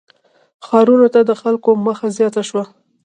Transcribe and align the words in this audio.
•ښارونو 0.65 1.07
ته 1.13 1.19
د 1.29 1.31
خلکو 1.41 1.69
مخه 1.85 2.07
زیاته 2.17 2.41
شوه. 2.49 2.63